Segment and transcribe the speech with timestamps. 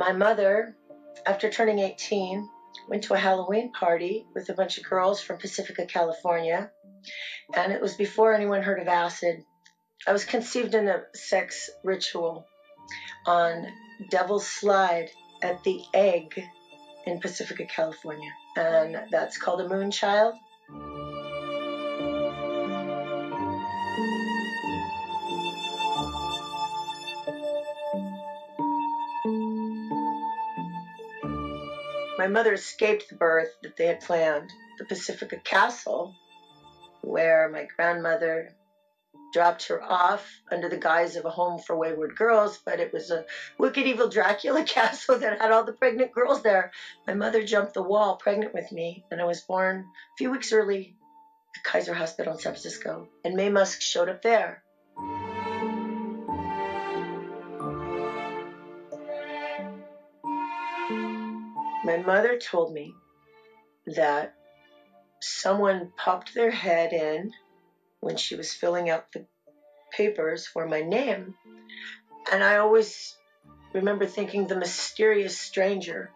[0.00, 0.74] my mother,
[1.26, 2.48] after turning 18,
[2.88, 6.70] went to a Halloween party with a bunch of girls from Pacifica, California,
[7.54, 9.44] and it was before anyone heard of acid.
[10.06, 12.46] I was conceived in a sex ritual
[13.26, 13.66] on
[14.08, 15.10] Devil's Slide
[15.42, 16.42] at the Egg
[17.04, 19.90] in Pacifica, California, and that's called a moon
[32.20, 36.14] My mother escaped the birth that they had planned, the Pacifica Castle,
[37.00, 38.50] where my grandmother
[39.32, 43.10] dropped her off under the guise of a home for wayward girls, but it was
[43.10, 43.24] a
[43.58, 46.70] wicked evil Dracula castle that had all the pregnant girls there.
[47.06, 50.52] My mother jumped the wall pregnant with me, and I was born a few weeks
[50.52, 50.94] early
[51.56, 54.62] at Kaiser Hospital in San Francisco, and Maye Musk showed up there.
[61.82, 62.94] My mother told me
[63.86, 64.34] that
[65.20, 67.32] someone popped their head in
[68.00, 69.26] when she was filling out the
[69.90, 71.34] papers for my name.
[72.30, 73.16] And I always
[73.72, 76.10] remember thinking the mysterious stranger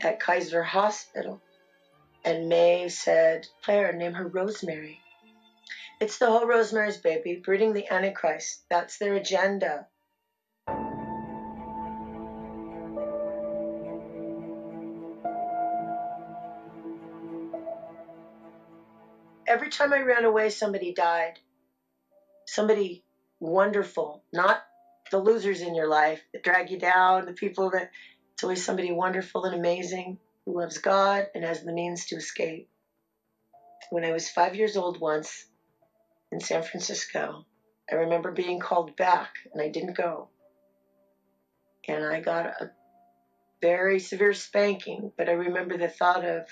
[0.00, 1.40] at Kaiser Hospital.
[2.24, 5.00] And Maye said, Claire, name her Rosemary.
[6.00, 8.64] It's the whole Rosemary's baby, breeding the Antichrist.
[8.70, 9.86] That's their agenda.
[19.46, 21.38] Every time I ran away, somebody died.
[22.46, 23.04] Somebody
[23.40, 24.62] wonderful, not
[25.10, 27.90] the losers in your life that drag you down, the people that
[28.34, 32.68] it's always somebody wonderful and amazing who loves God and has the means to escape.
[33.90, 35.46] When I was five years old once
[36.30, 37.44] in San Francisco,
[37.90, 40.30] I remember being called back and I didn't go.
[41.88, 42.70] And I got a
[43.60, 46.46] very severe spanking, but I remember the thought of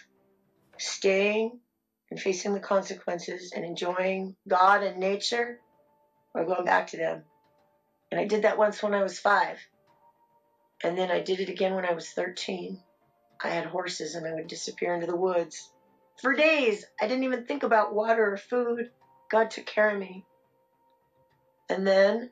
[0.79, 1.61] staying
[2.11, 5.61] and facing the consequences and enjoying God and nature
[6.35, 7.23] or going back to them.
[8.11, 9.59] And I did that once when I was five.
[10.83, 12.81] And then I did it again when I was 13.
[13.43, 15.71] I had horses and I would disappear into the woods.
[16.21, 18.91] For days, I didn't even think about water or food.
[19.31, 20.25] God took care of me.
[21.69, 22.31] And then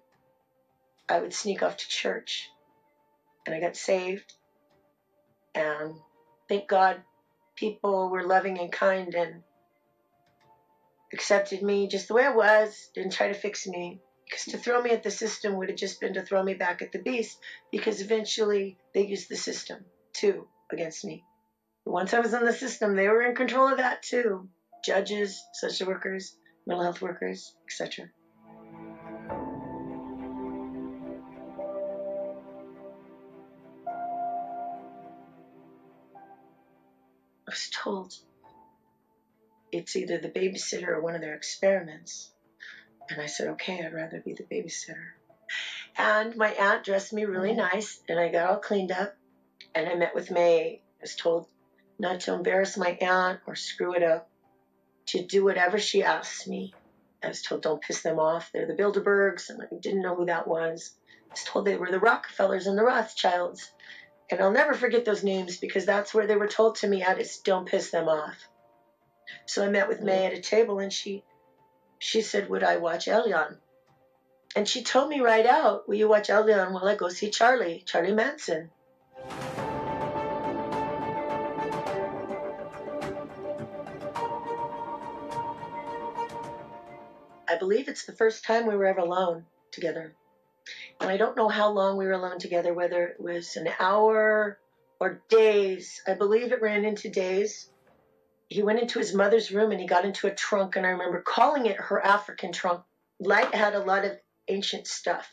[1.08, 2.50] I would sneak off to church.
[3.46, 4.34] And I got saved.
[5.54, 5.94] And
[6.48, 7.02] thank God
[7.54, 9.42] people were loving and kind and
[11.12, 14.00] accepted me just the way I was, didn't try to fix me.
[14.24, 16.82] Because to throw me at the system would have just been to throw me back
[16.82, 17.38] at the beast,
[17.72, 21.24] because eventually they used the system too against me.
[21.86, 24.48] Once I was in the system, they were in control of that too.
[24.84, 26.36] Judges, social workers,
[26.66, 28.10] mental health workers, etc.
[37.46, 38.12] I was told
[39.78, 42.30] it's either the babysitter or one of their experiments.
[43.08, 45.12] And I said, okay, I'd rather be the babysitter.
[45.96, 47.74] And my aunt dressed me really mm-hmm.
[47.74, 49.16] nice, and I got all cleaned up.
[49.74, 50.82] And I met with Maye.
[50.82, 51.46] I was told
[51.98, 54.28] not to embarrass my aunt or screw it up,
[55.06, 56.74] to do whatever she asked me.
[57.22, 58.50] I was told, don't piss them off.
[58.52, 60.94] They're the Bilderbergs, and I didn't know who that was.
[61.28, 63.70] I was told they were the Rockefellers and the Rothschilds.
[64.30, 67.20] And I'll never forget those names because that's where they were told to me at
[67.20, 68.36] is don't piss them off.
[69.46, 71.24] So I met with Maye at a table and she
[71.98, 73.56] she said, Would I watch Elyon?
[74.54, 77.82] And she told me right out, Will you watch Elyon while I go see Charlie,
[77.86, 78.70] Charlie Manson?
[87.50, 90.14] I believe it's the first time we were ever alone together.
[91.00, 94.58] And I don't know how long we were alone together, whether it was an hour
[95.00, 96.02] or days.
[96.06, 97.70] I believe it ran into days
[98.48, 101.20] he went into his mother's room and he got into a trunk, and I remember
[101.20, 102.82] calling it her African trunk.
[103.20, 104.12] Light had a lot of
[104.48, 105.28] ancient stuff,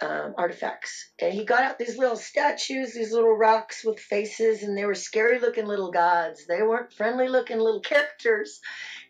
[0.00, 1.10] um, artifacts.
[1.20, 4.94] And he got out these little statues, these little rocks with faces, and they were
[4.94, 6.46] scary looking little gods.
[6.46, 8.60] They weren't friendly looking little characters.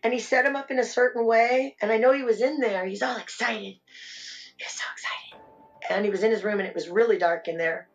[0.03, 2.59] And he set them up in a certain way, and I know he was in
[2.59, 2.85] there.
[2.85, 3.61] He's all excited.
[4.57, 5.47] He was so excited.
[5.89, 7.87] And he was in his room, and it was really dark in there.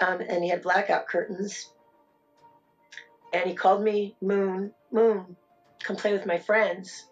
[0.00, 1.70] Um, and he had blackout curtains
[3.32, 5.36] and he called me Moon, Moon,
[5.82, 7.06] come play with my friends.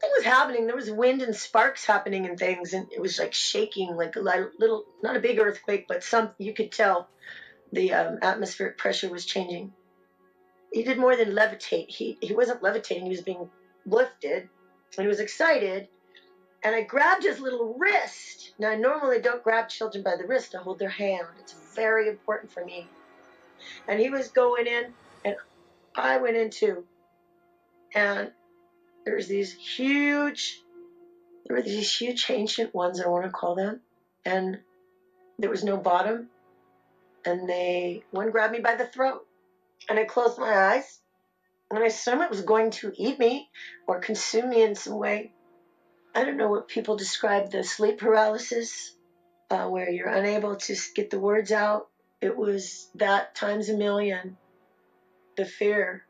[0.00, 0.66] Thing was happening.
[0.66, 4.20] There was wind and sparks happening and things, and it was like shaking, like a
[4.20, 7.08] little, not a big earthquake, but some you could tell
[7.72, 9.72] the um, atmospheric pressure was changing.
[10.72, 11.86] He did more than levitate.
[11.90, 13.04] He he wasn't levitating.
[13.04, 13.48] He was being
[13.86, 14.48] lifted,
[14.96, 15.86] and he was excited.
[16.64, 18.54] and I grabbed his little wrist.
[18.60, 21.26] Now, I normally don't grab children by the wrist, I hold their hand.
[21.40, 22.92] It's very important for me.
[23.88, 24.94] And he was going in,
[25.24, 25.36] and
[25.94, 26.84] I went in too.
[27.94, 28.32] And
[29.04, 30.60] there's these huge,
[31.46, 33.80] there were these huge ancient ones, I want to call them,
[34.24, 34.58] and
[35.38, 36.28] there was no bottom.
[37.24, 39.26] And they, one grabbed me by the throat,
[39.88, 41.00] and I closed my eyes,
[41.70, 43.48] and I assumed it was going to eat me
[43.86, 45.32] or consume me in some way.
[46.14, 48.94] I don't know what people describe the sleep paralysis,
[49.50, 51.88] uh, where you're unable to get the words out.
[52.20, 54.36] It was that times a million,
[55.36, 56.04] the fear.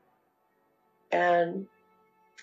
[1.10, 1.66] And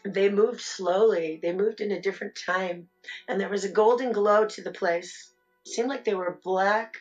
[0.05, 1.39] they moved slowly.
[1.41, 2.87] They moved in a different time.
[3.27, 5.31] And there was a golden glow to the place.
[5.65, 6.97] It seemed like they were black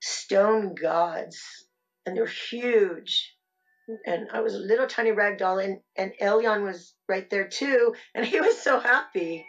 [0.00, 1.66] stone gods.
[2.06, 3.34] And they were huge.
[4.06, 7.94] And I was a little tiny rag doll, and, and Elyon was right there too.
[8.14, 9.44] And he was so happy.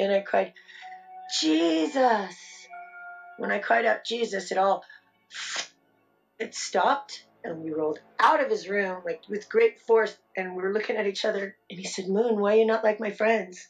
[0.00, 0.54] and I cried,
[1.40, 2.59] Jesus.
[3.40, 4.84] When I cried out Jesus, it all
[6.38, 10.62] it stopped and we rolled out of his room like with great force and we
[10.62, 13.10] were looking at each other and he said, Moon, why are you not like my
[13.10, 13.66] friends?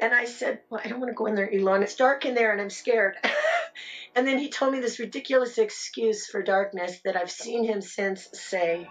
[0.00, 1.82] And I said, Well, I don't want to go in there, Elon.
[1.82, 3.16] It's dark in there and I'm scared.
[4.14, 8.28] and then he told me this ridiculous excuse for darkness that I've seen him since
[8.32, 8.86] say.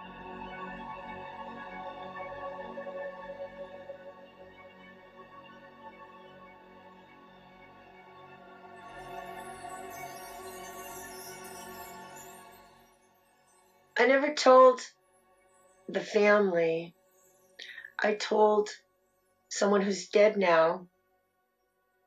[14.08, 14.82] Never told
[15.88, 16.96] the family.
[18.00, 18.70] I told
[19.50, 20.88] someone who's dead now,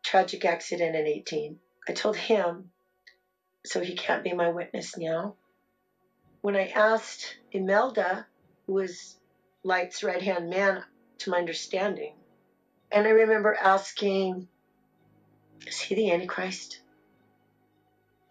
[0.03, 1.59] tragic accident in 18.
[1.89, 2.71] I told him,
[3.65, 5.37] so he can't be my witness now.
[6.41, 8.27] When I asked Imelda,
[8.67, 9.17] who was
[9.63, 10.83] Light's right hand man,
[11.19, 12.15] to my understanding,
[12.91, 14.49] and I remember asking,
[15.67, 16.81] is he the Antichrist?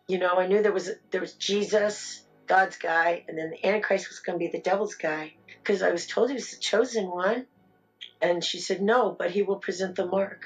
[0.08, 4.10] You know, I knew there was there was Jesus, God's guy, and then the Antichrist
[4.10, 7.08] was going to be the devil's guy because I was told he was the chosen
[7.08, 7.46] one.
[8.22, 10.46] And she said, No, but he will present the mark,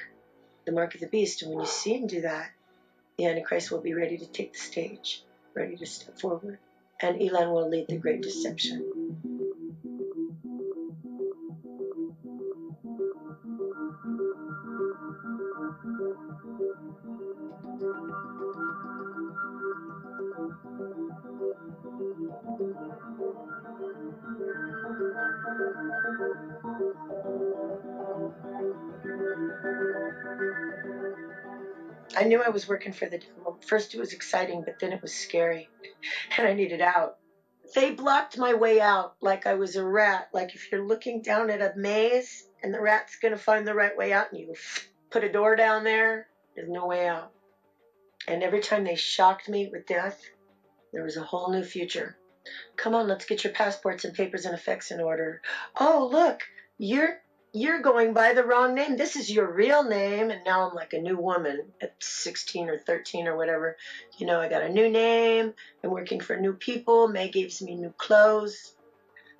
[0.65, 1.41] the mark of the beast.
[1.41, 2.51] And when you see him do that,
[3.17, 5.23] the Antichrist will be ready to take the stage,
[5.55, 6.59] ready to step forward.
[7.01, 9.02] And Elon will lead the great deception.
[32.15, 33.59] I knew I was working for the devil.
[33.65, 35.69] First, it was exciting, but then it was scary,
[36.38, 37.18] and I needed out.
[37.75, 40.30] They blocked my way out like I was a rat.
[40.31, 43.74] Like if you're looking down at a maze and the rat's going to find the
[43.74, 44.53] right way out, and you
[45.09, 47.31] put a door down there, there's no way out.
[48.27, 50.21] And every time they shocked me with death,
[50.94, 52.15] there was a whole new future.
[52.75, 55.42] Come on, let's get your passports and papers and effects in order.
[55.80, 56.42] Oh, look,
[56.78, 57.22] you're
[57.56, 58.98] you're going by the wrong name.
[58.98, 60.31] This is your real name.
[60.31, 63.78] And now I'm like a new woman at 16 or 13 or whatever.
[64.18, 65.54] You know, I got a new name.
[65.84, 67.07] I'm working for new people.
[67.07, 68.75] Maye gives me new clothes.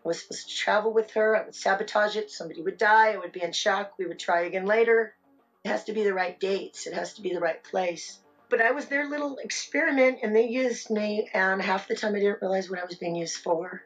[0.06, 1.36] I was supposed to travel with her.
[1.36, 2.30] I would sabotage it.
[2.30, 3.14] Somebody would die.
[3.14, 3.94] I would be in shock.
[3.98, 5.16] We would try again later.
[5.64, 6.86] It has to be the right dates.
[6.86, 8.20] It has to be the right place.
[8.54, 11.28] But I was their little experiment and they used me.
[11.34, 13.84] And half the time I didn't realize what I was being used for.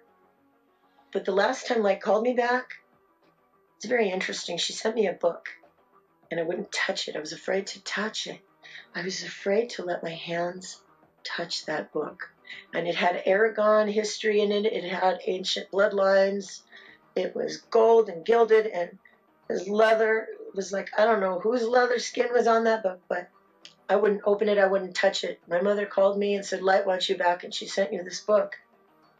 [1.14, 2.74] But the last time Light called me back,
[3.78, 4.58] it's very interesting.
[4.58, 5.48] She sent me a book
[6.30, 7.16] and I wouldn't touch it.
[7.16, 8.42] I was afraid to touch it.
[8.94, 10.82] I was afraid to let my hands
[11.24, 12.30] touch that book.
[12.74, 16.60] And it had Aragon history in it, it had ancient bloodlines.
[17.16, 18.98] It was gold and gilded and
[19.48, 23.30] his leather was like, I don't know whose leather skin was on that book, but
[23.90, 25.40] I wouldn't open it, I wouldn't touch it.
[25.48, 28.22] My mother called me and said, Light wants you back, and she sent you this
[28.22, 28.58] book.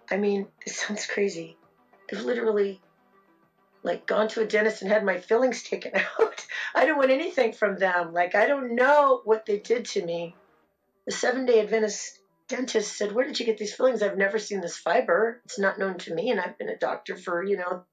[0.10, 1.58] I mean, it sounds crazy.
[2.12, 2.82] I've literally
[3.84, 6.46] like gone to a dentist and had my fillings taken out.
[6.76, 8.14] I don't want anything from them.
[8.14, 10.36] Like I don't know what they did to me.
[11.06, 14.02] The seven day Adventist dentist said, Where did you get these fillings?
[14.02, 15.42] I've never seen this fiber.
[15.46, 17.84] It's not known to me, and I've been a doctor for, you know,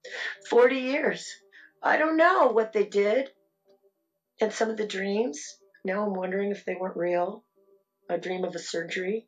[0.48, 1.36] 40 years.
[1.82, 3.30] I don't know what they did.
[4.40, 7.44] And some of the dreams, now I'm wondering if they weren't real.
[8.08, 9.26] A dream of a surgery.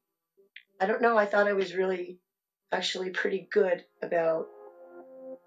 [0.80, 1.16] I don't know.
[1.16, 2.18] I thought I was really
[2.72, 4.48] actually pretty good about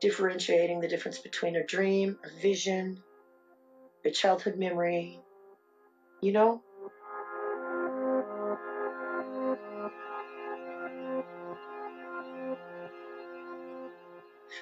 [0.02, 3.02] differentiating the difference between a dream, a vision,
[4.06, 5.20] a childhood memory,
[6.22, 6.62] you know?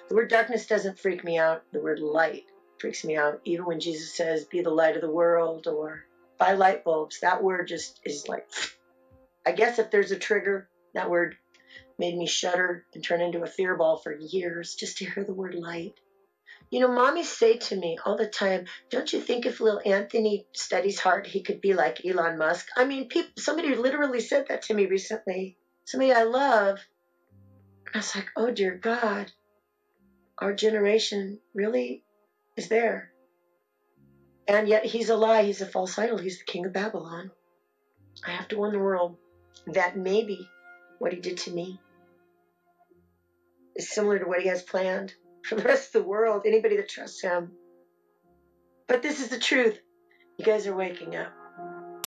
[0.09, 1.63] The word darkness doesn't freak me out.
[1.71, 2.45] The word light
[2.79, 3.41] freaks me out.
[3.43, 6.05] Even when Jesus says, be the light of the world or
[6.37, 8.47] buy light bulbs, that word just is like,
[9.45, 11.35] I guess if there's a trigger, that word
[11.99, 15.33] made me shudder and turn into a fear ball for years just to hear the
[15.33, 15.93] word light.
[16.69, 20.45] You know, mommies say to me all the time, don't you think if little Anthony
[20.53, 22.67] studies hard, he could be like Elon Musk?
[22.75, 25.55] I mean, people, somebody literally said that to me recently.
[25.85, 26.79] Somebody I love.
[27.93, 29.31] I was like, oh dear God,
[30.39, 32.03] our generation really
[32.57, 33.11] is there.
[34.47, 35.43] And yet he's a lie.
[35.43, 36.17] He's a false idol.
[36.17, 37.31] He's the king of Babylon.
[38.25, 39.17] I have to warn the world
[39.67, 40.47] that maybe
[40.99, 41.79] what he did to me
[43.75, 45.13] is similar to what he has planned
[45.43, 47.51] for the rest of the world, anybody that trusts him.
[48.87, 49.77] But this is the truth.
[50.37, 51.36] You guys are waking up.